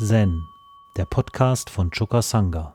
[0.00, 0.46] Zen,
[0.96, 2.72] der Podcast von Choka Sangha.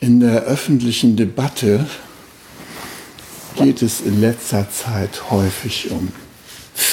[0.00, 1.86] In der öffentlichen Debatte
[3.56, 6.10] geht es in letzter Zeit häufig um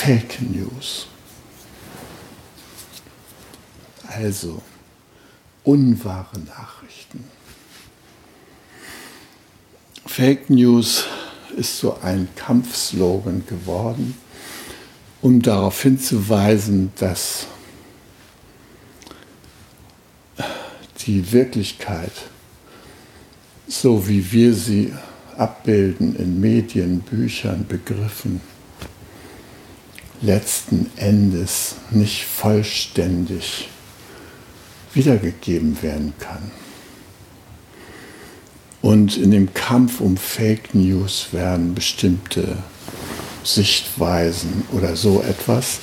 [0.04, 1.06] Fake News.
[4.08, 4.64] Also
[5.64, 7.24] unwahre Nachrichten.
[10.08, 11.06] Fake News
[11.56, 14.18] ist so ein Kampfslogan geworden,
[15.22, 17.46] um darauf hinzuweisen, dass
[21.06, 22.14] die Wirklichkeit,
[23.68, 24.96] so wie wir sie
[25.38, 28.42] abbilden in Medien, Büchern, Begriffen,
[30.22, 33.70] letzten Endes nicht vollständig
[34.94, 36.52] wiedergegeben werden kann.
[38.82, 42.58] Und in dem Kampf um Fake News werden bestimmte
[43.44, 45.80] Sichtweisen oder so etwas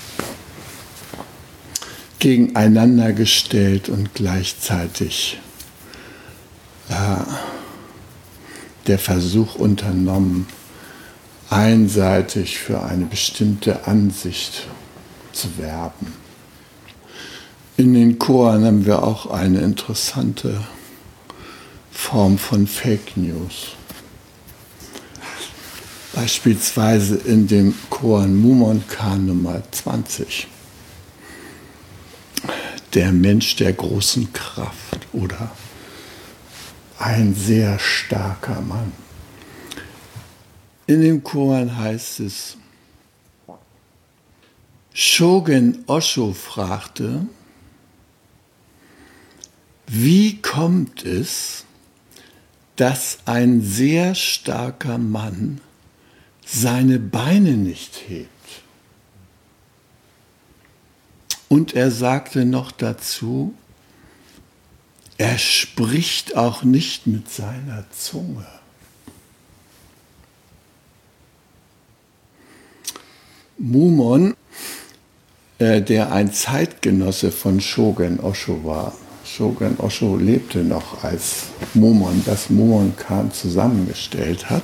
[2.19, 5.39] gegeneinander gestellt und gleichzeitig
[6.89, 7.23] äh,
[8.87, 10.47] der Versuch unternommen,
[11.51, 14.67] einseitig für eine bestimmte Ansicht
[15.33, 16.13] zu werben.
[17.77, 20.61] In den Choren haben wir auch eine interessante
[21.91, 23.69] Form von Fake News.
[26.13, 30.49] Beispielsweise in dem Koran Mumonkan Nummer 20.
[32.95, 35.53] Der Mensch der großen Kraft oder
[36.99, 38.93] ein sehr starker Mann.
[40.89, 42.57] In dem Koran heißt es,
[44.95, 47.27] Shogun Osho fragte,
[49.87, 51.67] wie kommt es,
[52.77, 55.61] dass ein sehr starker Mann
[56.47, 58.31] seine Beine nicht hebt?
[61.51, 63.53] Und er sagte noch dazu,
[65.19, 68.58] er spricht auch nicht mit seiner Zunge.
[73.59, 74.35] Mumon,
[75.59, 78.93] äh, der ein Zeitgenosse von Shogun Osho war.
[79.25, 84.63] Shogun Osho lebte noch, als Mumon das Mumon-Kan zusammengestellt hat.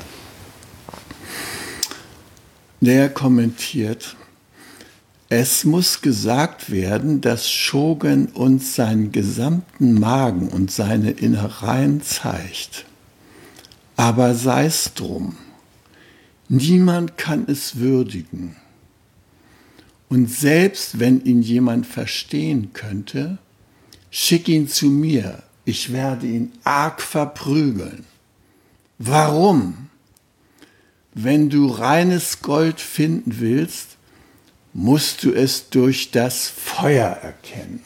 [2.81, 4.17] Der kommentiert,
[5.29, 12.85] es muss gesagt werden, dass Shogun uns seinen gesamten Magen und seine Innereien zeigt.
[13.97, 15.37] Aber sei es drum,
[16.49, 18.57] niemand kann es würdigen.
[20.15, 23.39] Und selbst wenn ihn jemand verstehen könnte,
[24.13, 28.05] schick ihn zu mir, ich werde ihn arg verprügeln.
[28.99, 29.91] Warum?
[31.15, 33.97] Wenn du reines Gold finden willst,
[34.73, 37.81] musst du es durch das Feuer erkennen.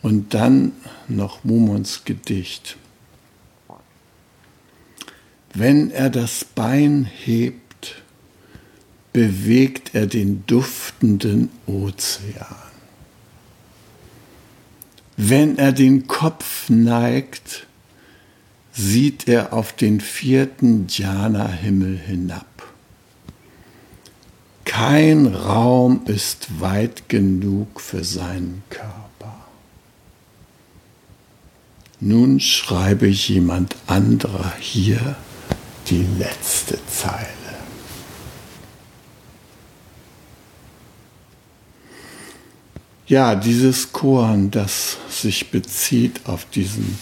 [0.00, 0.70] Und dann
[1.08, 2.76] noch Mumons Gedicht.
[5.52, 7.69] Wenn er das Bein hebt,
[9.12, 12.56] bewegt er den duftenden Ozean.
[15.16, 17.66] Wenn er den Kopf neigt,
[18.72, 22.46] sieht er auf den vierten Jhana-Himmel hinab.
[24.64, 29.00] Kein Raum ist weit genug für seinen Körper.
[31.98, 35.16] Nun schreibe jemand anderer hier
[35.88, 37.39] die letzte Zeile.
[43.10, 46.96] Ja, dieses Koran, das sich bezieht auf diesen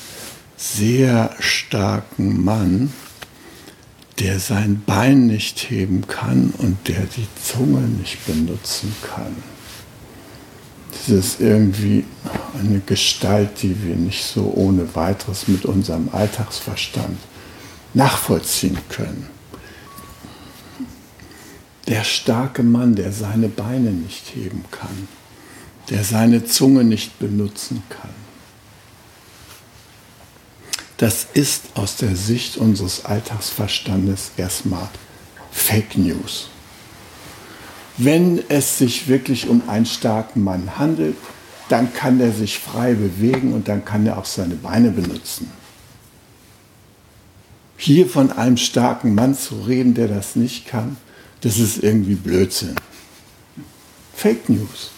[0.57, 2.95] sehr starken Mann,
[4.19, 9.37] der sein Bein nicht heben kann und der die Zunge nicht benutzen kann.
[10.93, 12.07] Das ist irgendwie
[12.59, 17.19] eine Gestalt, die wir nicht so ohne weiteres mit unserem Alltagsverstand
[17.93, 19.27] nachvollziehen können.
[21.87, 25.07] Der starke Mann, der seine Beine nicht heben kann,
[25.91, 28.11] der seine Zunge nicht benutzen kann
[30.99, 34.89] das ist aus der Sicht unseres Alltagsverstandes erstmal
[35.53, 36.49] Fake News.
[37.97, 41.17] Wenn es sich wirklich um einen starken Mann handelt,
[41.69, 45.51] dann kann er sich frei bewegen und dann kann er auch seine Beine benutzen.
[47.77, 50.97] Hier von einem starken Mann zu reden, der das nicht kann,
[51.43, 52.75] das ist irgendwie Blödsinn.
[54.17, 54.91] Fake News.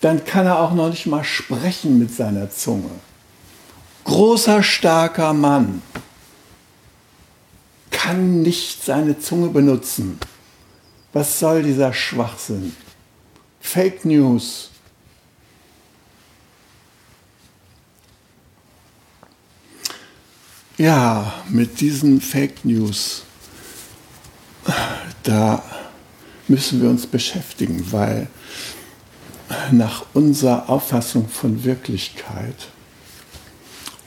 [0.00, 2.90] Dann kann er auch noch nicht mal sprechen mit seiner Zunge.
[4.04, 5.82] Großer, starker Mann
[8.06, 10.20] kann nicht seine Zunge benutzen.
[11.12, 12.76] Was soll dieser Schwachsinn?
[13.58, 14.70] Fake News.
[20.78, 23.24] Ja, mit diesen Fake News,
[25.22, 25.64] da
[26.46, 28.28] müssen wir uns beschäftigen, weil
[29.70, 32.68] nach unserer Auffassung von Wirklichkeit,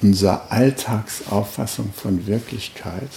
[0.01, 3.09] unserer Alltagsauffassung von Wirklichkeit,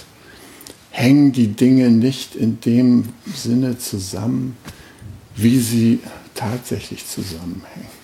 [0.91, 4.57] hängen die Dinge nicht in dem Sinne zusammen,
[5.35, 5.99] wie sie
[6.35, 8.03] tatsächlich zusammenhängen.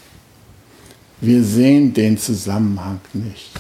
[1.22, 3.52] Wir sehen den Zusammenhang nicht.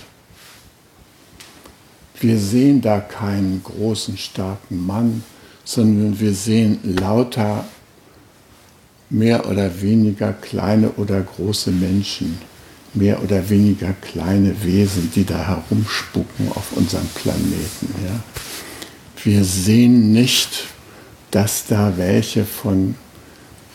[2.19, 5.23] Wir sehen da keinen großen, starken Mann,
[5.63, 7.65] sondern wir sehen lauter
[9.09, 12.37] mehr oder weniger kleine oder große Menschen,
[12.93, 17.93] mehr oder weniger kleine Wesen, die da herumspucken auf unserem Planeten.
[18.05, 18.19] Ja?
[19.23, 20.67] wir sehen nicht,
[21.31, 22.95] dass da welche von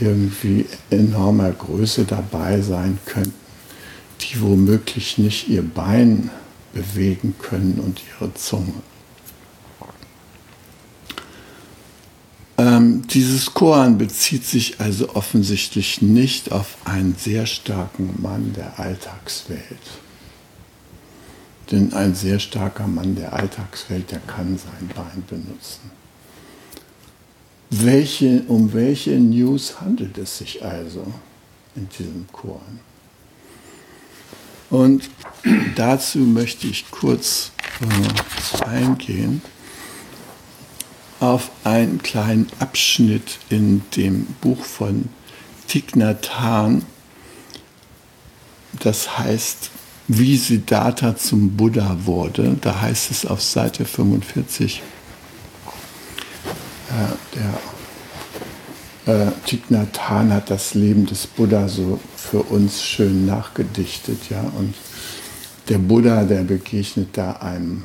[0.01, 3.35] irgendwie enormer Größe dabei sein könnten,
[4.21, 6.31] die womöglich nicht ihr Bein
[6.73, 8.73] bewegen können und ihre Zunge.
[12.57, 19.61] Ähm, dieses Koran bezieht sich also offensichtlich nicht auf einen sehr starken Mann der Alltagswelt.
[21.73, 25.91] Denn ein sehr starker Mann der Alltagswelt, der kann sein Bein benutzen.
[27.71, 31.05] Welche, um welche News handelt es sich also
[31.75, 32.79] in diesem Koran?
[34.71, 35.11] Und
[35.75, 39.43] dazu möchte ich kurz äh, eingehen
[41.25, 45.09] auf einen kleinen Abschnitt in dem Buch von
[45.67, 45.95] Thich.
[48.81, 49.71] Das heißt
[50.09, 52.57] wie Siddhartha zum Buddha wurde.
[52.61, 54.83] Da heißt es auf Seite 45,
[56.91, 57.47] äh,
[59.07, 64.29] der äh, Thich hat das Leben des Buddha so für uns schön nachgedichtet.
[64.29, 64.41] Ja?
[64.59, 64.75] Und
[65.69, 67.85] der Buddha, der begegnet da einem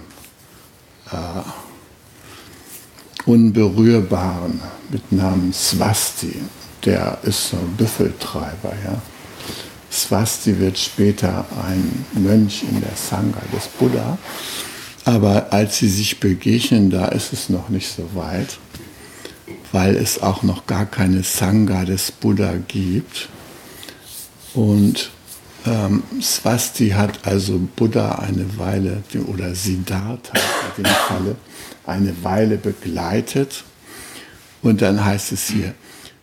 [1.12, 1.16] äh,
[3.26, 6.36] Unberührbaren mit Namen Swasti.
[6.86, 8.74] Der ist so ein Büffeltreiber.
[8.84, 9.02] Ja?
[9.92, 14.18] Swasti wird später ein Mönch in der Sangha des Buddha.
[15.06, 18.58] Aber als sie sich begegnen, da ist es noch nicht so weit,
[19.72, 23.30] weil es auch noch gar keine Sangha des Buddha gibt.
[24.54, 25.12] Und
[25.66, 30.34] ähm, Swasti hat also Buddha eine Weile, oder Siddhartha
[30.78, 31.36] in dem Falle,
[31.90, 33.64] eine Weile begleitet.
[34.62, 35.74] Und dann heißt es hier,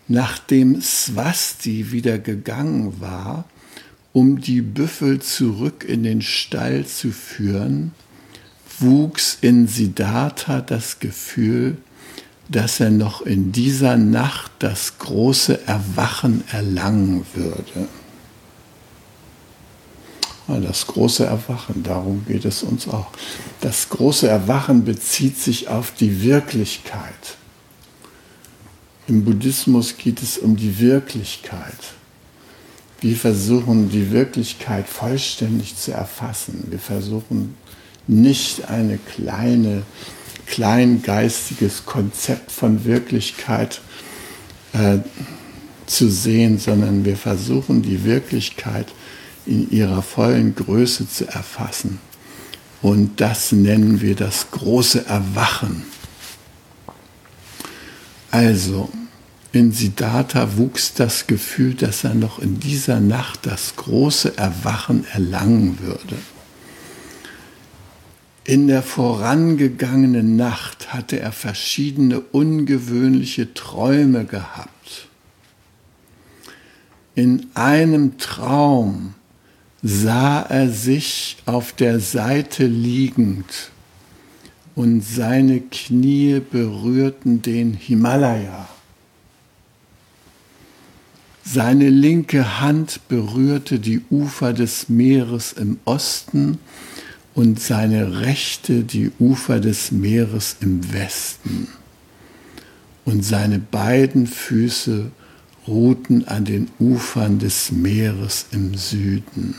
[0.09, 3.45] nachdem Swasti wieder gegangen war,
[4.13, 7.93] um die Büffel zurück in den Stall zu führen,
[8.79, 11.77] wuchs in Siddhartha das Gefühl,
[12.49, 17.89] dass er noch in dieser Nacht das große Erwachen erlangen würde.
[20.49, 23.09] Das große Erwachen, darum geht es uns auch.
[23.61, 27.37] Das große Erwachen bezieht sich auf die Wirklichkeit.
[29.09, 31.95] Im Buddhismus geht es um die Wirklichkeit.
[33.00, 36.69] Wir versuchen die Wirklichkeit vollständig zu erfassen.
[36.71, 37.57] Wir versuchen
[38.07, 39.83] nicht eine kleine,
[40.47, 43.81] kleingeistiges Konzept von Wirklichkeit
[44.73, 44.99] äh,
[45.87, 48.87] zu sehen, sondern wir versuchen die Wirklichkeit
[49.47, 51.99] in ihrer vollen Größe zu erfassen.
[52.83, 55.85] Und das nennen wir das große Erwachen.
[58.31, 58.91] Also,
[59.53, 65.79] in Siddhartha wuchs das Gefühl, dass er noch in dieser Nacht das große Erwachen erlangen
[65.81, 66.17] würde.
[68.45, 75.09] In der vorangegangenen Nacht hatte er verschiedene ungewöhnliche Träume gehabt.
[77.15, 79.15] In einem Traum
[79.83, 83.71] sah er sich auf der Seite liegend
[84.75, 88.68] und seine Knie berührten den Himalaya.
[91.45, 96.59] Seine linke Hand berührte die Ufer des Meeres im Osten
[97.35, 101.68] und seine rechte die Ufer des Meeres im Westen.
[103.04, 105.12] Und seine beiden Füße
[105.66, 109.54] ruhten an den Ufern des Meeres im Süden.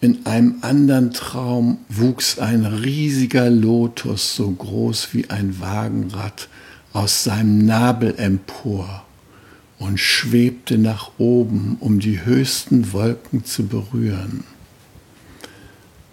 [0.00, 6.48] In einem anderen Traum wuchs ein riesiger Lotus, so groß wie ein Wagenrad,
[6.92, 9.04] aus seinem Nabel empor
[9.78, 14.44] und schwebte nach oben, um die höchsten Wolken zu berühren.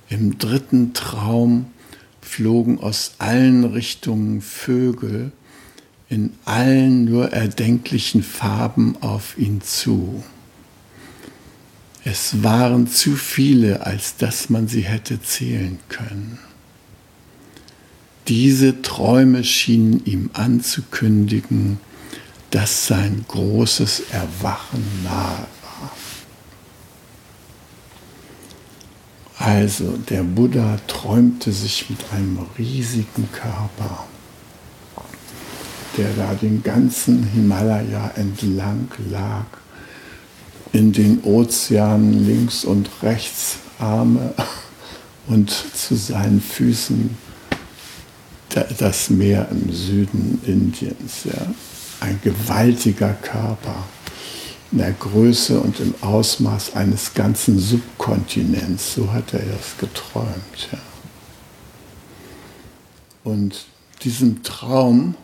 [0.09, 1.67] Im dritten Traum
[2.21, 5.31] flogen aus allen Richtungen Vögel
[6.13, 10.23] in allen nur erdenklichen Farben auf ihn zu.
[12.05, 16.37] Es waren zu viele, als dass man sie hätte zählen können.
[18.27, 21.79] Diese Träume schienen ihm anzukündigen,
[22.51, 25.91] dass sein großes Erwachen nahe war.
[29.39, 34.05] Also der Buddha träumte sich mit einem riesigen Körper,
[35.97, 39.45] der da den ganzen Himalaya entlang lag,
[40.71, 44.33] in den Ozeanen links und rechts Arme
[45.27, 47.17] und zu seinen Füßen
[48.77, 51.23] das Meer im Süden Indiens.
[51.25, 51.53] Ja
[52.03, 53.85] ein gewaltiger Körper
[54.71, 58.95] in der Größe und im Ausmaß eines ganzen Subkontinents.
[58.95, 60.69] So hat er es geträumt.
[60.71, 60.79] Ja.
[63.23, 63.65] Und
[64.03, 65.15] diesem Traum,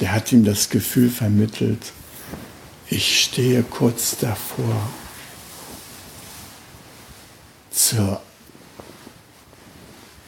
[0.00, 1.92] der hat ihm das Gefühl vermittelt,
[2.88, 4.90] ich stehe kurz davor,
[7.70, 8.20] zur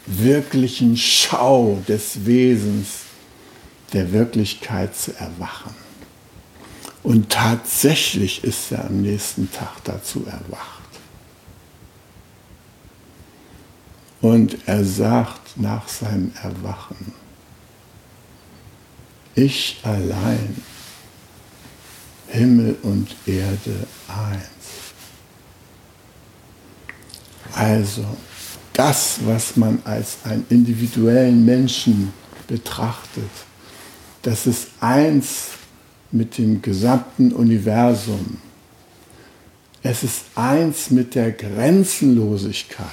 [0.07, 2.89] wirklichen Schau des Wesens
[3.93, 5.75] der Wirklichkeit zu erwachen.
[7.03, 10.83] Und tatsächlich ist er am nächsten Tag dazu erwacht.
[14.21, 17.13] Und er sagt nach seinem Erwachen,
[19.35, 20.57] ich allein,
[22.29, 24.53] Himmel und Erde eins.
[27.55, 28.05] Also
[28.73, 32.13] das, was man als einen individuellen Menschen
[32.47, 33.31] betrachtet,
[34.23, 35.49] das ist eins
[36.11, 38.39] mit dem gesamten Universum.
[39.83, 42.89] Es ist eins mit der Grenzenlosigkeit.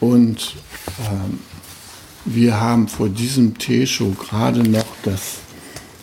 [0.00, 0.56] Und
[1.10, 1.38] ähm,
[2.24, 5.38] wir haben vor diesem Tesho gerade noch das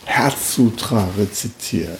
[0.05, 1.99] Herzsutra rezitiert.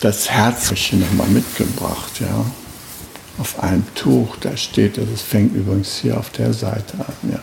[0.00, 2.44] Das Herz habe ich hier nochmal mitgebracht, ja.
[3.38, 7.40] Auf einem Tuch, da steht das fängt übrigens hier auf der Seite an, ja.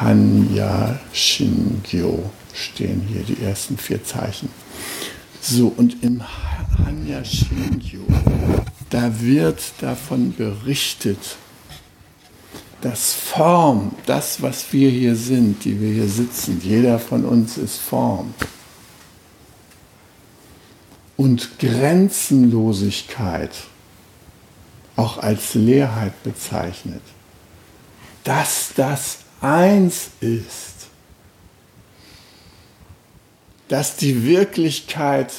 [0.00, 4.48] Hanya Shingyo stehen hier die ersten vier Zeichen.
[5.40, 6.22] So, und im
[6.78, 8.06] Hanya Shingyo,
[8.90, 11.36] da wird davon berichtet,
[12.80, 17.78] dass Form, das, was wir hier sind, die wir hier sitzen, jeder von uns ist
[17.78, 18.34] Form.
[21.16, 23.50] Und Grenzenlosigkeit
[24.96, 27.02] auch als Leerheit bezeichnet,
[28.24, 30.88] dass das eins ist,
[33.68, 35.32] dass die Wirklichkeit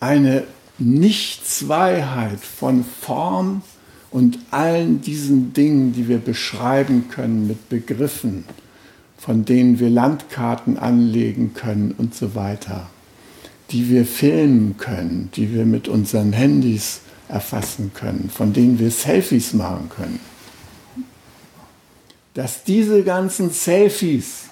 [0.00, 0.44] eine
[0.78, 3.62] Nichtzweiheit von Form
[4.10, 8.44] und allen diesen Dingen, die wir beschreiben können mit Begriffen,
[9.16, 12.88] von denen wir Landkarten anlegen können und so weiter,
[13.70, 19.52] die wir filmen können, die wir mit unseren Handys erfassen können, von denen wir Selfies
[19.54, 20.18] machen können
[22.34, 24.44] dass diese ganzen Selfies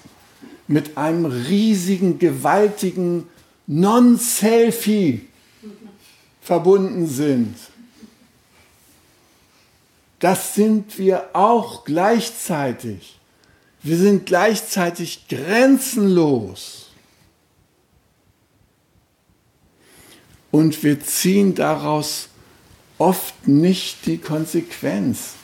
[0.67, 3.25] mit einem riesigen, gewaltigen
[3.67, 5.21] Non-Selfie
[6.41, 7.55] verbunden sind.
[10.19, 13.19] Das sind wir auch gleichzeitig.
[13.81, 16.89] Wir sind gleichzeitig grenzenlos.
[20.51, 22.29] Und wir ziehen daraus
[22.97, 25.35] oft nicht die Konsequenz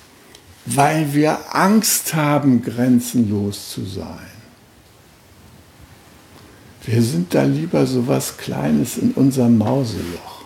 [0.65, 4.31] weil wir Angst haben, grenzenlos zu sein.
[6.83, 10.44] Wir sind da lieber so was Kleines in unserem Mauseloch.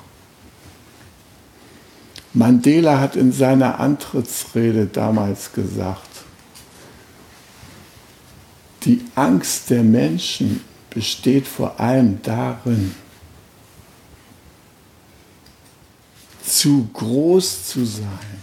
[2.33, 6.07] Mandela hat in seiner Antrittsrede damals gesagt,
[8.83, 12.95] die Angst der Menschen besteht vor allem darin,
[16.43, 18.39] zu groß zu sein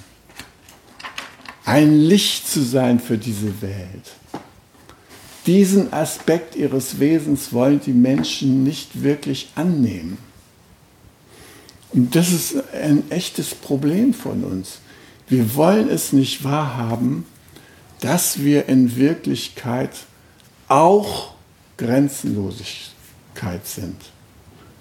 [1.66, 4.12] ein Licht zu sein für diese Welt.
[5.46, 10.16] Diesen Aspekt ihres Wesens wollen die Menschen nicht wirklich annehmen.
[11.92, 14.78] Und das ist ein echtes Problem von uns.
[15.28, 17.24] Wir wollen es nicht wahrhaben,
[18.00, 19.90] dass wir in Wirklichkeit
[20.68, 21.32] auch
[21.76, 23.96] Grenzenlosigkeit sind.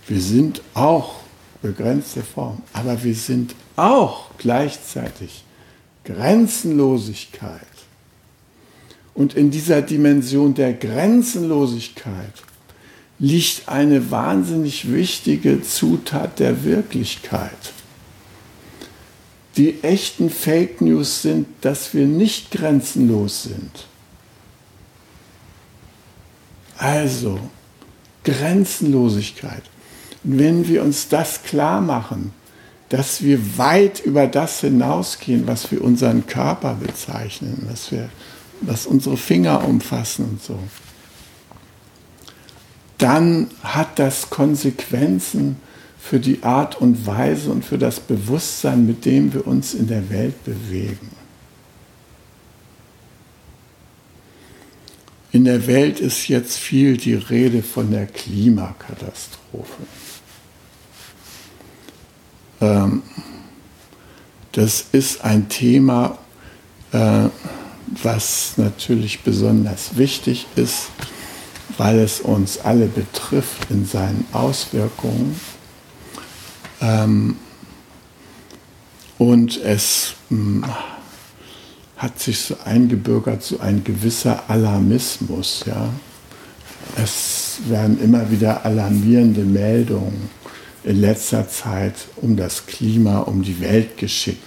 [0.07, 1.15] Wir sind auch
[1.61, 2.61] begrenzte Form.
[2.73, 5.43] Aber wir sind auch gleichzeitig
[6.03, 7.61] Grenzenlosigkeit.
[9.13, 12.33] Und in dieser Dimension der Grenzenlosigkeit
[13.19, 17.73] liegt eine wahnsinnig wichtige Zutat der Wirklichkeit.
[19.57, 23.87] Die echten Fake News sind, dass wir nicht grenzenlos sind.
[26.77, 27.39] Also,
[28.25, 29.63] Grenzenlosigkeit.
[30.25, 32.33] Und wenn wir uns das klar machen,
[32.89, 38.09] dass wir weit über das hinausgehen, was wir unseren Körper bezeichnen, was, wir,
[38.61, 40.59] was unsere Finger umfassen und so,
[42.97, 45.57] dann hat das Konsequenzen
[45.99, 50.09] für die Art und Weise und für das Bewusstsein, mit dem wir uns in der
[50.09, 51.09] Welt bewegen.
[55.31, 59.83] In der Welt ist jetzt viel die Rede von der Klimakatastrophe.
[62.61, 63.03] Ähm,
[64.53, 66.17] das ist ein Thema,
[66.93, 67.25] äh,
[68.01, 70.87] was natürlich besonders wichtig ist,
[71.77, 75.39] weil es uns alle betrifft in seinen Auswirkungen.
[76.81, 77.37] Ähm,
[79.17, 80.65] und es hm,
[81.97, 85.63] hat sich so eingebürgert, so ein gewisser Alarmismus.
[85.65, 85.89] Ja?
[87.01, 90.29] Es werden immer wieder alarmierende Meldungen
[90.83, 94.43] in letzter Zeit um das Klima, um die Welt geschickt.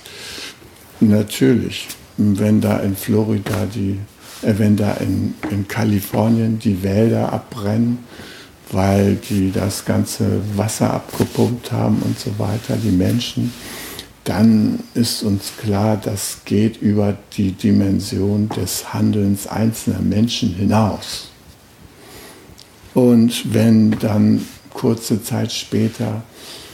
[1.01, 3.99] Natürlich, wenn da in Florida die,
[4.43, 7.99] wenn da in, in Kalifornien die Wälder abbrennen,
[8.71, 13.53] weil die das ganze Wasser abgepumpt haben und so weiter, die Menschen,
[14.25, 21.31] dann ist uns klar, das geht über die Dimension des Handelns einzelner Menschen hinaus.
[22.93, 26.68] Und wenn dann kurze Zeit später äh,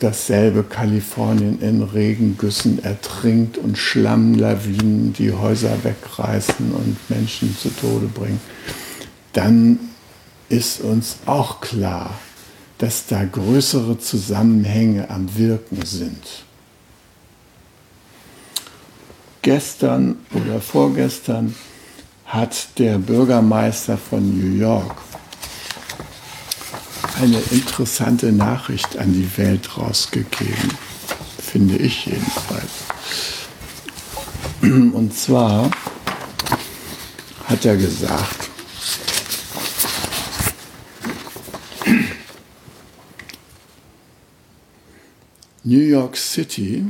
[0.00, 8.40] dasselbe Kalifornien in Regengüssen ertrinkt und Schlammlawinen die Häuser wegreißen und Menschen zu Tode bringen,
[9.32, 9.78] dann
[10.48, 12.10] ist uns auch klar,
[12.78, 16.44] dass da größere Zusammenhänge am Wirken sind.
[19.42, 21.54] Gestern oder vorgestern
[22.24, 24.96] hat der Bürgermeister von New York
[27.20, 30.70] eine interessante Nachricht an die Welt rausgegeben,
[31.38, 32.70] finde ich jedenfalls.
[34.62, 35.70] Und zwar
[37.44, 38.50] hat er gesagt,
[45.62, 46.84] New York City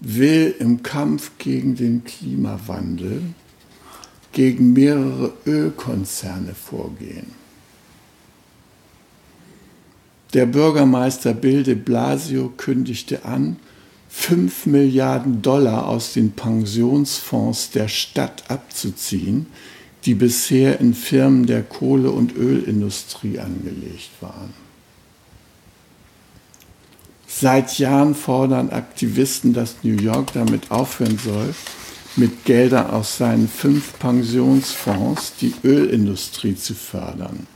[0.00, 3.22] will im Kampf gegen den Klimawandel
[4.32, 7.39] gegen mehrere Ölkonzerne vorgehen.
[10.32, 13.56] Der Bürgermeister Bill de Blasio kündigte an,
[14.08, 19.46] 5 Milliarden Dollar aus den Pensionsfonds der Stadt abzuziehen,
[20.04, 24.52] die bisher in Firmen der Kohle- und Ölindustrie angelegt waren.
[27.26, 31.54] Seit Jahren fordern Aktivisten, dass New York damit aufhören soll,
[32.16, 37.46] mit Geldern aus seinen fünf Pensionsfonds die Ölindustrie zu fördern.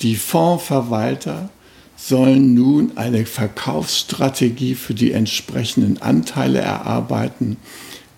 [0.00, 1.50] Die Fondsverwalter
[1.96, 7.56] sollen nun eine Verkaufsstrategie für die entsprechenden Anteile erarbeiten.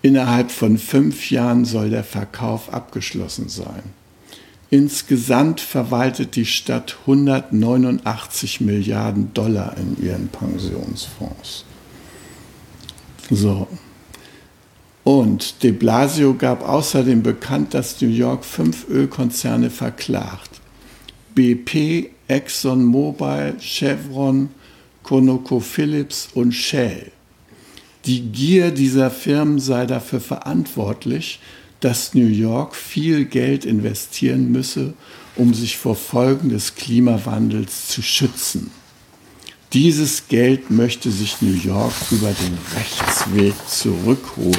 [0.01, 3.83] Innerhalb von fünf Jahren soll der Verkauf abgeschlossen sein.
[4.69, 11.63] Insgesamt verwaltet die Stadt 189 Milliarden Dollar in ihren Pensionsfonds.
[13.31, 13.67] So.
[15.05, 20.49] Und de Blasio gab außerdem bekannt, dass New York fünf Ölkonzerne verklagt.
[21.33, 24.49] BP, ExxonMobil, Chevron,
[25.03, 27.11] ConocoPhillips und Shell.
[28.05, 31.39] Die Gier dieser Firmen sei dafür verantwortlich,
[31.79, 34.93] dass New York viel Geld investieren müsse,
[35.35, 38.71] um sich vor Folgen des Klimawandels zu schützen.
[39.73, 44.55] Dieses Geld möchte sich New York über den Rechtsweg zurückholen.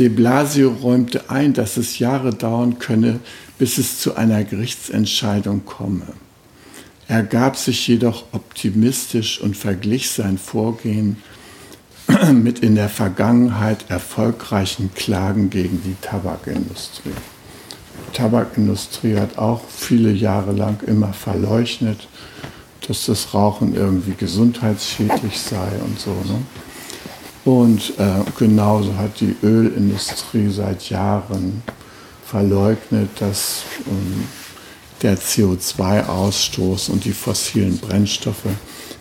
[0.00, 3.20] De Blasio räumte ein, dass es Jahre dauern könne,
[3.58, 6.06] bis es zu einer Gerichtsentscheidung komme.
[7.06, 11.18] Er gab sich jedoch optimistisch und verglich sein Vorgehen
[12.32, 17.10] mit in der Vergangenheit erfolgreichen Klagen gegen die Tabakindustrie.
[18.08, 22.08] Die Tabakindustrie hat auch viele Jahre lang immer verleugnet,
[22.88, 26.12] dass das Rauchen irgendwie gesundheitsschädlich sei und so.
[26.12, 26.40] Ne?
[27.50, 31.64] Und äh, genauso hat die Ölindustrie seit Jahren
[32.24, 34.28] verleugnet, dass ähm,
[35.02, 38.46] der CO2-Ausstoß und die fossilen Brennstoffe,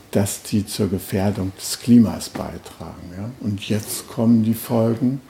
[0.09, 3.13] dass die zur Gefährdung des Klimas beitragen.
[3.15, 3.29] Ja?
[3.41, 5.21] Und jetzt kommen die Folgen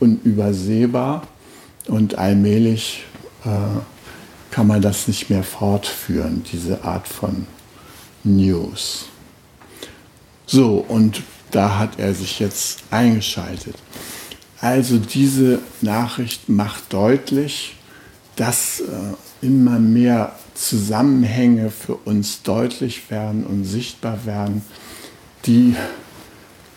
[0.00, 1.26] unübersehbar
[1.88, 3.04] und allmählich
[3.44, 3.50] äh,
[4.50, 7.46] kann man das nicht mehr fortführen, diese Art von
[8.24, 9.08] News.
[10.46, 11.22] So, und
[11.52, 13.76] da hat er sich jetzt eingeschaltet.
[14.60, 17.76] Also diese Nachricht macht deutlich,
[18.36, 24.62] dass äh, immer mehr Zusammenhänge für uns deutlich werden und sichtbar werden,
[25.46, 25.74] die,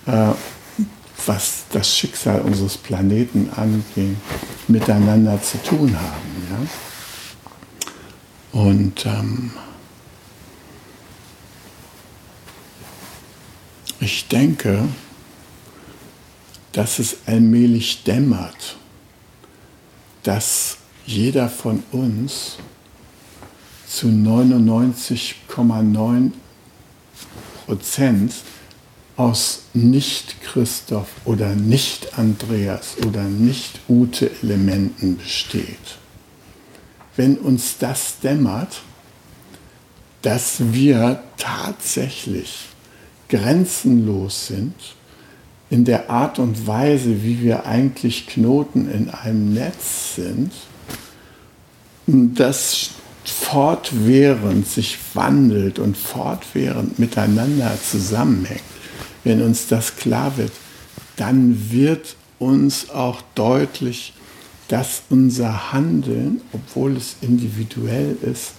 [0.08, 0.32] äh,
[1.26, 4.18] was das Schicksal unseres Planeten angeht,
[4.68, 6.68] miteinander zu tun haben.
[8.54, 8.60] Ja?
[8.60, 9.52] Und ähm,
[14.00, 14.88] ich denke,
[16.72, 18.78] dass es allmählich dämmert,
[20.24, 22.58] dass jeder von uns
[23.88, 26.32] zu 99,9
[27.66, 28.34] Prozent
[29.16, 35.98] aus Nicht-Christoph oder Nicht-Andreas oder Nicht-Ute-Elementen besteht.
[37.16, 38.82] Wenn uns das dämmert,
[40.22, 42.75] dass wir tatsächlich
[43.30, 44.74] grenzenlos sind
[45.70, 50.52] in der Art und Weise, wie wir eigentlich Knoten in einem Netz sind,
[52.08, 52.92] das
[53.24, 58.62] fortwährend sich wandelt und fortwährend miteinander zusammenhängt,
[59.24, 60.52] wenn uns das klar wird,
[61.16, 64.14] dann wird uns auch deutlich,
[64.68, 68.54] dass unser Handeln, obwohl es individuell ist,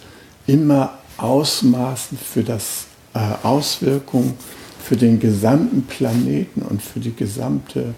[0.46, 4.34] immer Ausmaßen für das äh, Auswirkungen
[4.78, 7.94] für den gesamten Planeten und für die gesamte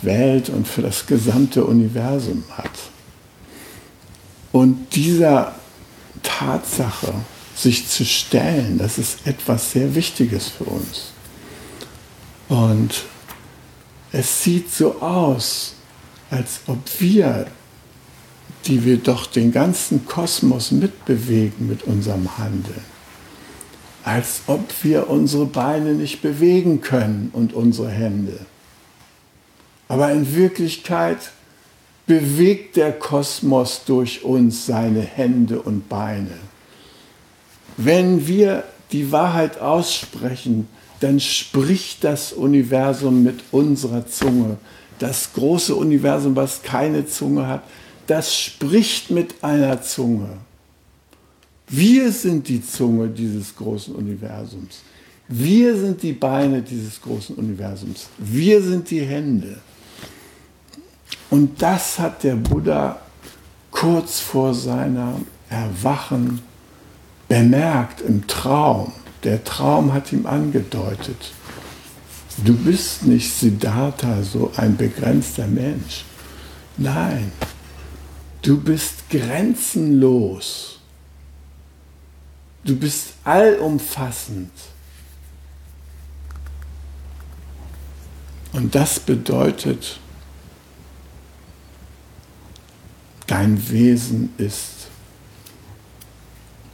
[0.00, 2.70] Welt und für das gesamte Universum hat.
[4.52, 5.54] Und dieser
[6.22, 7.12] Tatsache,
[7.54, 11.12] sich zu stellen, das ist etwas sehr Wichtiges für uns.
[12.48, 13.04] Und
[14.12, 15.74] es sieht so aus,
[16.30, 17.46] als ob wir,
[18.66, 22.95] die wir doch den ganzen Kosmos mitbewegen mit unserem Handeln,
[24.06, 28.38] als ob wir unsere Beine nicht bewegen können und unsere Hände.
[29.88, 31.18] Aber in Wirklichkeit
[32.06, 36.30] bewegt der Kosmos durch uns seine Hände und Beine.
[37.76, 40.68] Wenn wir die Wahrheit aussprechen,
[41.00, 44.56] dann spricht das Universum mit unserer Zunge.
[45.00, 47.64] Das große Universum, was keine Zunge hat,
[48.06, 50.28] das spricht mit einer Zunge.
[51.68, 54.82] Wir sind die Zunge dieses großen Universums.
[55.28, 58.08] Wir sind die Beine dieses großen Universums.
[58.18, 59.58] Wir sind die Hände.
[61.30, 63.00] Und das hat der Buddha
[63.72, 66.40] kurz vor seinem Erwachen
[67.28, 68.92] bemerkt im Traum.
[69.24, 71.32] Der Traum hat ihm angedeutet,
[72.44, 76.04] du bist nicht Siddhartha, so ein begrenzter Mensch.
[76.76, 77.32] Nein,
[78.42, 80.80] du bist grenzenlos.
[82.66, 84.50] Du bist allumfassend.
[88.52, 90.00] Und das bedeutet,
[93.26, 94.86] Dein Wesen ist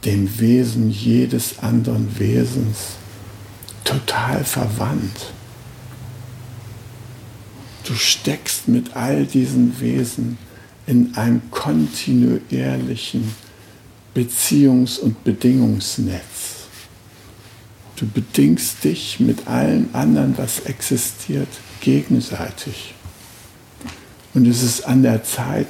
[0.05, 2.95] dem Wesen jedes anderen Wesens
[3.83, 5.33] total verwandt.
[7.85, 10.37] Du steckst mit all diesen Wesen
[10.85, 13.33] in einem kontinuierlichen
[14.15, 16.21] Beziehungs- und Bedingungsnetz.
[17.95, 21.47] Du bedingst dich mit allen anderen, was existiert,
[21.81, 22.93] gegenseitig.
[24.33, 25.67] Und es ist an der Zeit,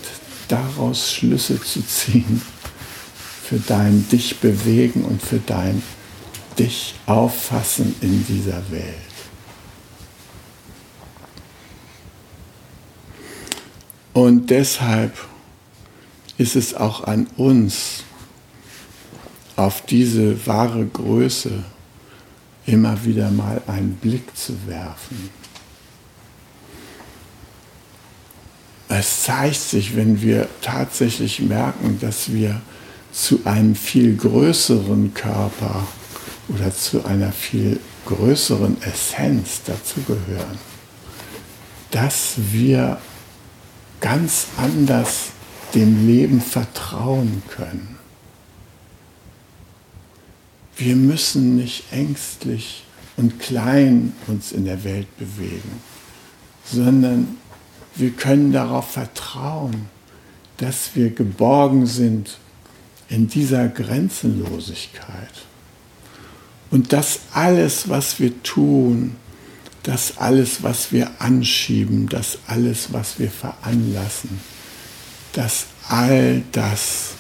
[0.48, 2.42] daraus Schlüsse zu ziehen
[3.44, 5.84] für dein dich bewegen und für dein
[6.58, 8.84] dich auffassen in dieser Welt.
[14.14, 15.18] Und deshalb
[16.38, 18.04] ist es auch an uns,
[19.56, 21.64] auf diese wahre Größe
[22.66, 25.30] immer wieder mal einen Blick zu werfen.
[28.90, 32.62] Es zeigt sich, wenn wir tatsächlich merken, dass wir
[33.12, 35.88] zu einem viel größeren Körper
[36.50, 40.60] oder zu einer viel größeren Essenz dazugehören,
[41.92, 42.98] dass wir
[44.00, 45.28] ganz anders
[45.74, 47.98] dem Leben vertrauen können.
[50.76, 52.84] Wir müssen nicht ängstlich
[53.18, 55.82] und klein uns in der Welt bewegen,
[56.66, 57.38] sondern
[57.96, 59.88] wir können darauf vertrauen,
[60.58, 62.38] dass wir geborgen sind
[63.10, 65.46] in dieser Grenzenlosigkeit.
[66.72, 69.16] Und dass alles, was wir tun,
[69.84, 74.40] dass alles, was wir anschieben, dass alles, was wir veranlassen,
[75.34, 77.12] dass all das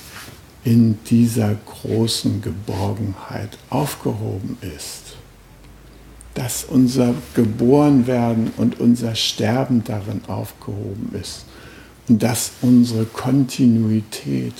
[0.63, 5.17] in dieser großen Geborgenheit aufgehoben ist.
[6.33, 11.45] Dass unser Geborenwerden und unser Sterben darin aufgehoben ist.
[12.07, 14.53] Und dass unsere Kontinuität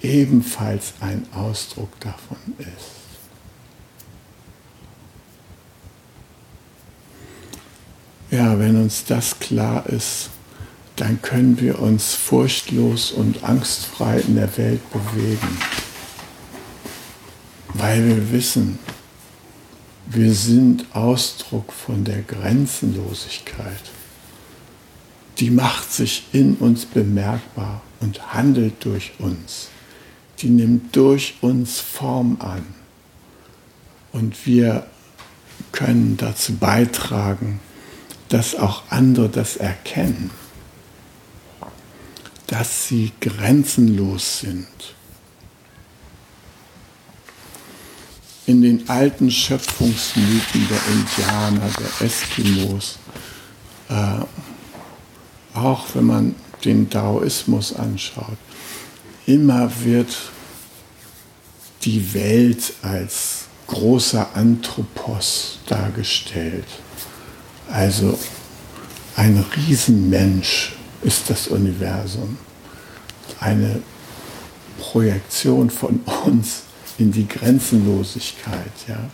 [0.00, 2.96] ebenfalls ein Ausdruck davon ist.
[8.30, 10.30] Ja, wenn uns das klar ist,
[10.96, 15.58] dann können wir uns furchtlos und angstfrei in der Welt bewegen,
[17.74, 18.78] weil wir wissen,
[20.06, 23.82] wir sind Ausdruck von der Grenzenlosigkeit.
[25.38, 29.68] Die macht sich in uns bemerkbar und handelt durch uns.
[30.38, 32.64] Die nimmt durch uns Form an.
[34.12, 34.86] Und wir
[35.72, 37.60] können dazu beitragen,
[38.30, 40.30] dass auch andere das erkennen
[42.58, 44.66] dass sie grenzenlos sind.
[48.46, 52.98] In den alten Schöpfungsmythen der Indianer, der Eskimos,
[53.90, 54.20] äh,
[55.54, 58.38] auch wenn man den Daoismus anschaut,
[59.26, 60.16] immer wird
[61.82, 66.68] die Welt als großer Anthropos dargestellt.
[67.68, 68.18] Also
[69.14, 72.36] ein Riesenmensch, ist das Universum.
[73.40, 73.82] Eine
[74.78, 76.62] Projektion von uns
[76.98, 78.72] in die Grenzenlosigkeit.
[78.88, 79.10] Ja?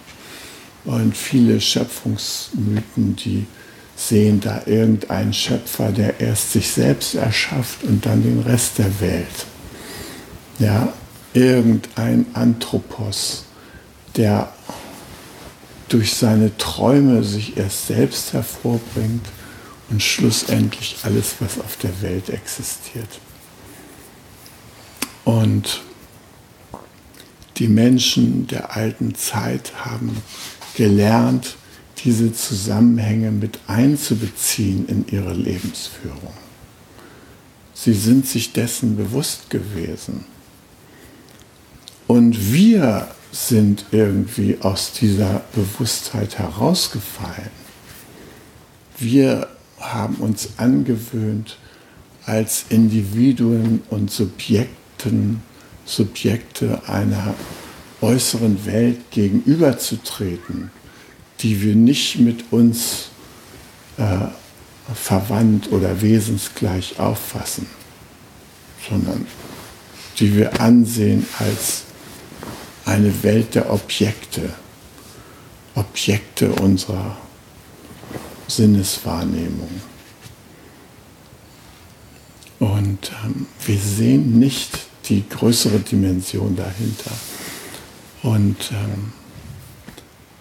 [0.85, 3.47] Und viele Schöpfungsmythen, die
[3.97, 9.47] sehen da irgendeinen Schöpfer, der erst sich selbst erschafft und dann den Rest der Welt.
[10.59, 10.93] Ja,
[11.35, 13.45] irgendein Anthropos,
[14.17, 14.53] der
[15.89, 19.27] durch seine Träume sich erst selbst hervorbringt
[19.91, 23.09] und schlussendlich alles, was auf der Welt existiert.
[25.25, 25.83] Und
[27.59, 30.17] die Menschen der alten Zeit haben
[30.75, 31.57] gelernt,
[32.05, 36.33] diese Zusammenhänge mit einzubeziehen in ihre Lebensführung.
[37.75, 40.25] Sie sind sich dessen bewusst gewesen.
[42.07, 47.51] Und wir sind irgendwie aus dieser Bewusstheit herausgefallen.
[48.99, 51.59] Wir haben uns angewöhnt,
[52.25, 54.11] als Individuen und
[55.03, 55.43] Subjekten,
[55.85, 57.35] Subjekte einer
[58.01, 60.71] äußeren Welt gegenüberzutreten,
[61.41, 63.09] die wir nicht mit uns
[63.97, 64.27] äh,
[64.95, 67.67] verwandt oder wesensgleich auffassen,
[68.89, 69.27] sondern
[70.19, 71.83] die wir ansehen als
[72.85, 74.51] eine Welt der Objekte,
[75.75, 77.17] Objekte unserer
[78.47, 79.81] Sinneswahrnehmung.
[82.61, 87.13] Und ähm, wir sehen nicht die größere Dimension dahinter.
[88.23, 89.13] Und ähm,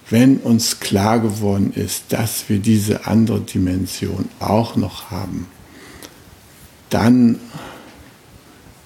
[0.09, 5.47] wenn uns klar geworden ist, dass wir diese andere Dimension auch noch haben,
[6.89, 7.39] dann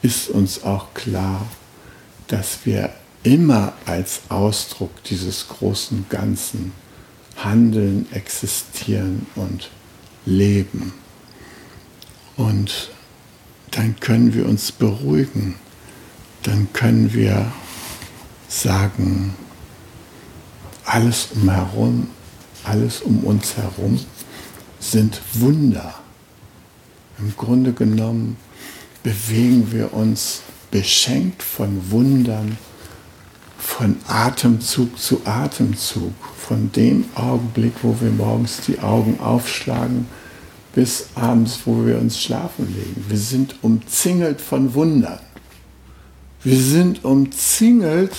[0.01, 1.45] ist uns auch klar,
[2.27, 2.91] dass wir
[3.23, 6.73] immer als Ausdruck dieses großen Ganzen
[7.35, 9.71] handeln, existieren und
[10.25, 10.93] leben.
[12.37, 12.91] Und
[13.71, 15.55] dann können wir uns beruhigen,
[16.45, 17.51] dann können wir
[18.47, 19.33] sagen,
[20.85, 22.07] alles umherum,
[22.63, 23.99] alles um uns herum
[24.79, 25.95] sind Wunder.
[27.17, 28.37] Im Grunde genommen
[29.01, 32.57] bewegen wir uns beschenkt von Wundern,
[33.57, 40.07] von Atemzug zu Atemzug, von dem Augenblick, wo wir morgens die Augen aufschlagen,
[40.75, 43.05] bis abends, wo wir uns schlafen legen.
[43.07, 45.24] Wir sind umzingelt von Wundern.
[46.45, 48.15] Wir sind umzingelt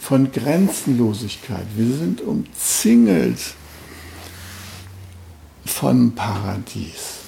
[0.00, 1.64] von Grenzenlosigkeit.
[1.76, 3.38] Wir sind umzingelt
[5.64, 7.20] von Paradies.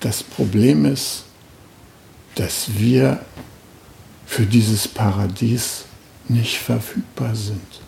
[0.00, 1.24] Das Problem ist,
[2.36, 3.22] dass wir
[4.24, 5.84] für dieses Paradies
[6.26, 7.82] nicht verfügbar sind,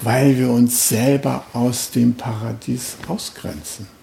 [0.00, 3.97] weil wir uns selber aus dem Paradies ausgrenzen.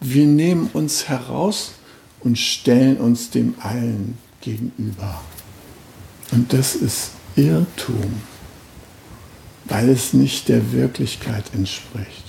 [0.00, 1.72] Wir nehmen uns heraus
[2.20, 5.20] und stellen uns dem allen gegenüber.
[6.32, 8.14] Und das ist Irrtum,
[9.66, 12.24] weil es nicht der Wirklichkeit entspricht.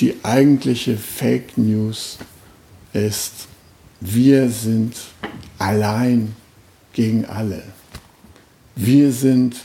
[0.00, 2.16] die eigentliche Fake News
[2.94, 3.48] ist,
[4.00, 4.96] wir sind
[5.58, 6.34] allein
[6.94, 7.62] gegen alle.
[8.74, 9.56] Wir sind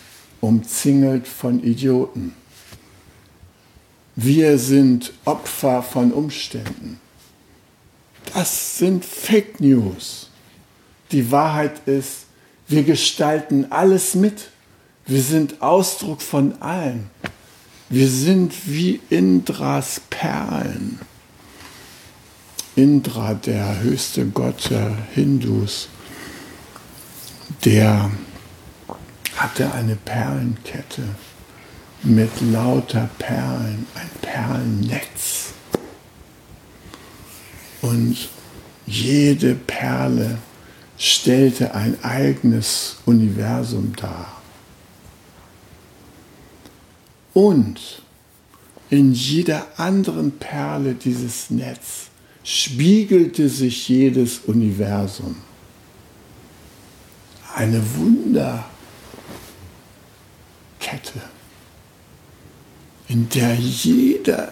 [0.41, 2.33] umzingelt von Idioten.
[4.15, 7.01] Wir sind Opfer von Umständen.
[8.33, 10.29] Das sind Fake News.
[11.11, 12.25] Die Wahrheit ist,
[12.67, 14.49] wir gestalten alles mit.
[15.05, 17.07] Wir sind Ausdruck von allem.
[17.89, 20.99] Wir sind wie Indras Perlen.
[22.75, 25.87] Indra, der höchste Gott der Hindus,
[27.63, 28.11] der
[29.37, 31.03] hatte eine Perlenkette
[32.05, 35.53] mit lauter Perlen, ein Perlennetz.
[37.81, 38.29] Und
[38.85, 40.37] jede Perle
[40.97, 44.41] stellte ein eigenes Universum dar.
[47.33, 48.01] Und
[48.89, 52.07] in jeder anderen Perle dieses Netz
[52.43, 55.35] spiegelte sich jedes Universum.
[57.55, 58.65] Eine Wunderkette,
[63.07, 64.51] in der jeder,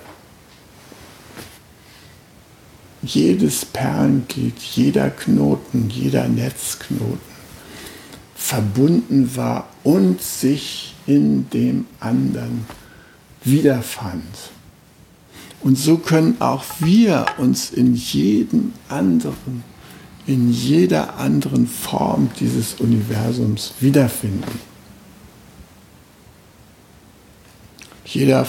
[3.01, 7.33] jedes Perlenglied, jeder Knoten, jeder Netzknoten
[8.35, 12.65] verbunden war und sich in dem anderen
[13.43, 14.51] wiederfand.
[15.61, 19.63] Und so können auch wir uns in jedem anderen,
[20.27, 24.72] in jeder anderen Form dieses Universums wiederfinden.
[28.05, 28.45] Jeder,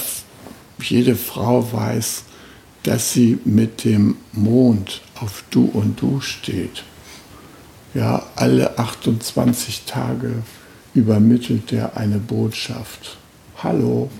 [0.80, 2.24] jede Frau weiß,
[2.82, 6.84] dass sie mit dem Mond auf Du und Du steht.
[7.94, 10.42] Ja, alle 28 Tage
[10.94, 13.16] übermittelt er eine Botschaft.
[13.62, 14.10] Hallo,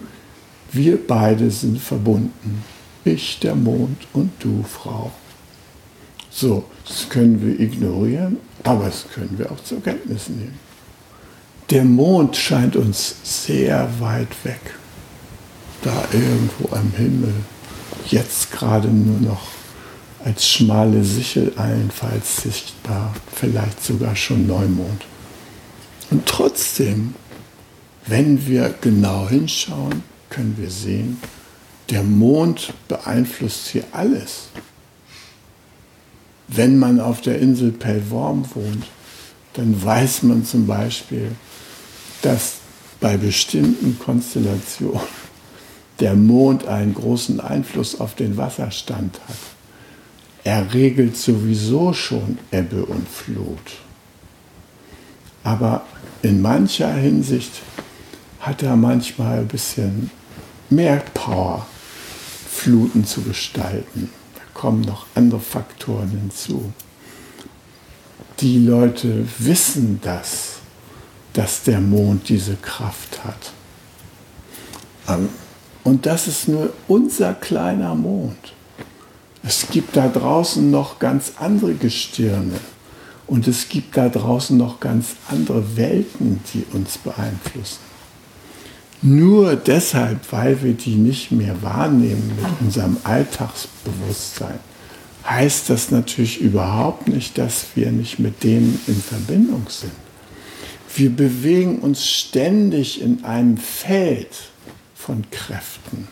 [0.72, 2.62] wir beide sind verbunden.
[3.04, 5.12] Ich, der Mond und du, Frau.
[6.30, 10.58] So, das können wir ignorieren, aber das können wir auch zur Kenntnis nehmen.
[11.70, 14.60] Der Mond scheint uns sehr weit weg.
[15.84, 17.34] Da irgendwo am Himmel.
[18.06, 19.48] Jetzt gerade nur noch
[20.24, 25.04] als schmale Sichel allenfalls sichtbar, vielleicht sogar schon Neumond.
[26.10, 27.14] Und trotzdem,
[28.06, 31.20] wenn wir genau hinschauen, können wir sehen,
[31.90, 34.48] der Mond beeinflusst hier alles.
[36.48, 38.86] Wenn man auf der Insel Pellworm wohnt,
[39.52, 41.32] dann weiß man zum Beispiel,
[42.22, 42.54] dass
[43.00, 45.23] bei bestimmten Konstellationen
[46.00, 49.36] der Mond einen großen Einfluss auf den Wasserstand hat.
[50.44, 53.78] Er regelt sowieso schon Ebbe und Flut.
[55.42, 55.84] Aber
[56.22, 57.62] in mancher Hinsicht
[58.40, 60.10] hat er manchmal ein bisschen
[60.68, 61.66] mehr Power,
[62.50, 64.10] Fluten zu gestalten.
[64.34, 66.72] Da kommen noch andere Faktoren hinzu.
[68.40, 70.56] Die Leute wissen das,
[71.32, 73.52] dass der Mond diese Kraft hat.
[75.08, 75.28] Ähm,
[75.84, 78.54] und das ist nur unser kleiner Mond.
[79.42, 82.58] Es gibt da draußen noch ganz andere Gestirne.
[83.26, 87.78] Und es gibt da draußen noch ganz andere Welten, die uns beeinflussen.
[89.02, 94.58] Nur deshalb, weil wir die nicht mehr wahrnehmen mit unserem Alltagsbewusstsein,
[95.28, 99.92] heißt das natürlich überhaupt nicht, dass wir nicht mit denen in Verbindung sind.
[100.96, 104.50] Wir bewegen uns ständig in einem Feld
[105.04, 106.08] von Kräften.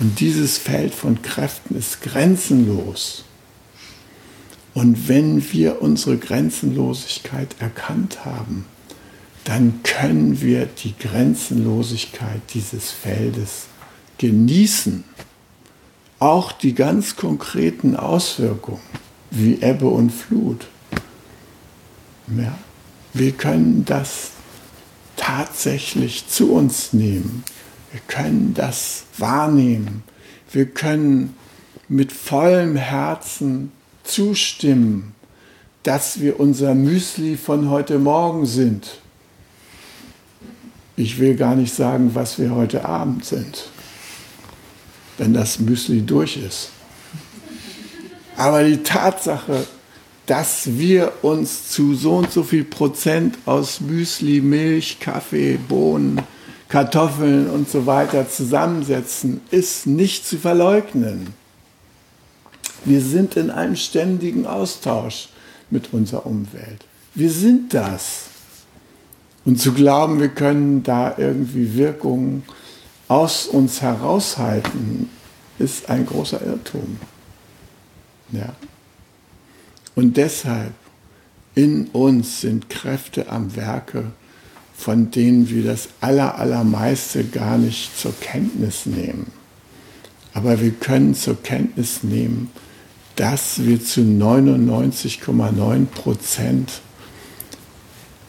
[0.00, 3.24] Und dieses Feld von Kräften ist grenzenlos.
[4.72, 8.64] Und wenn wir unsere Grenzenlosigkeit erkannt haben,
[9.44, 13.66] dann können wir die Grenzenlosigkeit dieses Feldes
[14.16, 15.04] genießen.
[16.18, 18.80] Auch die ganz konkreten Auswirkungen
[19.30, 20.68] wie Ebbe und Flut.
[22.34, 22.56] Ja,
[23.12, 24.30] wir können das
[25.16, 27.44] tatsächlich zu uns nehmen.
[27.92, 30.02] Wir können das wahrnehmen.
[30.52, 31.34] Wir können
[31.88, 33.72] mit vollem Herzen
[34.04, 35.14] zustimmen,
[35.82, 38.98] dass wir unser Müsli von heute Morgen sind
[40.96, 43.68] ich will gar nicht sagen, was wir heute Abend sind,
[45.18, 46.70] wenn das Müsli durch ist.
[48.36, 49.66] Aber die Tatsache,
[50.26, 56.20] dass wir uns zu so und so viel Prozent aus Müsli, Milch, Kaffee, Bohnen,
[56.68, 61.28] Kartoffeln und so weiter zusammensetzen, ist nicht zu verleugnen.
[62.84, 65.28] Wir sind in einem ständigen Austausch
[65.70, 66.84] mit unserer Umwelt.
[67.14, 68.24] Wir sind das.
[69.44, 72.42] Und zu glauben, wir können da irgendwie Wirkungen
[73.06, 75.08] aus uns heraushalten,
[75.60, 76.98] ist ein großer Irrtum.
[78.32, 78.54] Ja.
[79.96, 80.74] Und deshalb,
[81.56, 84.12] in uns sind Kräfte am Werke,
[84.76, 89.32] von denen wir das Allerallermeiste gar nicht zur Kenntnis nehmen.
[90.34, 92.50] Aber wir können zur Kenntnis nehmen,
[93.16, 96.82] dass wir zu 99,9 Prozent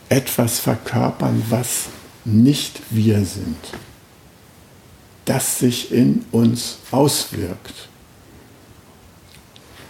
[0.08, 1.88] etwas verkörpern, was
[2.24, 3.58] nicht wir sind,
[5.26, 7.90] das sich in uns auswirkt.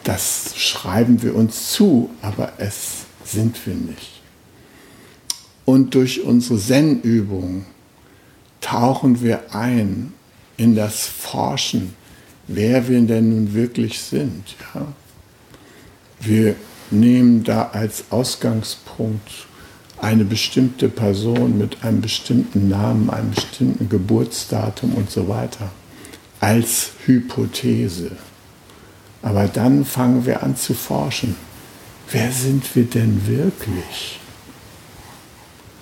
[0.07, 4.21] Das schreiben wir uns zu, aber es sind wir nicht.
[5.65, 7.65] Und durch unsere Zen-Übung
[8.61, 10.13] tauchen wir ein
[10.55, 11.93] in das Forschen,
[12.47, 14.55] wer wir denn nun wirklich sind.
[14.73, 14.87] Ja?
[16.21, 16.55] Wir
[16.89, 19.29] nehmen da als Ausgangspunkt
[19.97, 25.69] eine bestimmte Person mit einem bestimmten Namen, einem bestimmten Geburtsdatum und so weiter
[26.39, 28.11] als Hypothese.
[29.21, 31.35] Aber dann fangen wir an zu forschen.
[32.11, 34.19] Wer sind wir denn wirklich?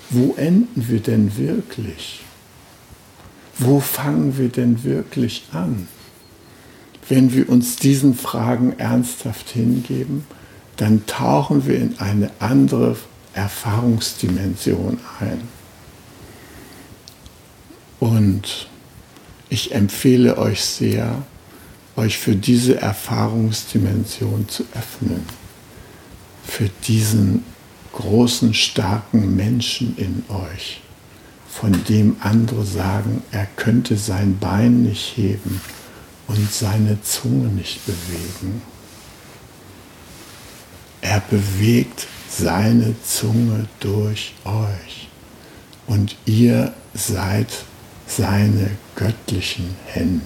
[0.10, 2.22] Wo enden wir denn wirklich?
[3.58, 5.88] Wo fangen wir denn wirklich an?
[7.08, 10.26] Wenn wir uns diesen Fragen ernsthaft hingeben,
[10.78, 12.98] dann tauchen wir in eine andere
[13.34, 15.42] Erfahrungsdimension ein.
[18.00, 18.68] Und
[19.50, 21.24] ich empfehle euch sehr,
[21.96, 25.26] euch für diese Erfahrungsdimension zu öffnen,
[26.46, 27.43] für diesen
[27.93, 30.82] großen, starken Menschen in euch,
[31.50, 35.62] von dem andere sagen, er könnte sein Bein nicht heben
[36.28, 38.62] und seine Zunge nicht bewegen.
[41.02, 45.08] Er bewegt seine Zunge durch euch
[45.88, 47.48] und ihr seid
[48.08, 50.26] seine göttlichen Hände.